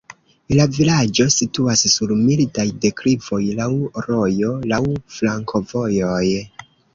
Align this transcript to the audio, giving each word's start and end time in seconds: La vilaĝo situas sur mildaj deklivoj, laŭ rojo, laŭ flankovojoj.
La 0.59 0.63
vilaĝo 0.75 1.25
situas 1.33 1.83
sur 1.95 2.13
mildaj 2.21 2.65
deklivoj, 2.85 3.39
laŭ 3.61 3.69
rojo, 4.07 4.51
laŭ 4.73 4.81
flankovojoj. 5.19 6.25